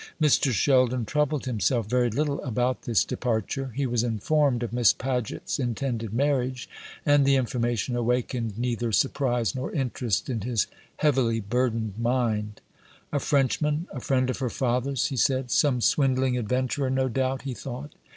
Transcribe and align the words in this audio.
Mr. 0.19 0.51
Sheldon 0.51 1.05
troubled 1.05 1.45
himself 1.45 1.85
very 1.87 2.09
little 2.09 2.41
about 2.43 2.81
this 2.81 3.03
departure. 3.05 3.71
He 3.75 3.85
was 3.85 4.01
informed 4.01 4.63
of 4.63 4.73
Miss 4.73 4.93
Paget's 4.93 5.59
intended 5.59 6.11
marriage; 6.11 6.67
and 7.05 7.23
the 7.23 7.35
information 7.35 7.95
awakened 7.95 8.57
neither 8.57 8.91
surprise 8.91 9.53
nor 9.53 9.71
interest 9.71 10.27
in 10.27 10.41
his 10.41 10.65
heavily 10.97 11.39
burdened 11.39 11.99
mind. 11.99 12.61
"A 13.13 13.19
Frenchman, 13.19 13.85
a 13.93 13.99
friend 13.99 14.31
of 14.31 14.39
her 14.39 14.49
father's!" 14.49 15.05
he 15.09 15.15
said; 15.17 15.51
"some 15.51 15.81
swindling 15.81 16.35
adventurer, 16.35 16.89
no 16.89 17.07
doubt," 17.07 17.43
he 17.43 17.53
thought. 17.53 17.91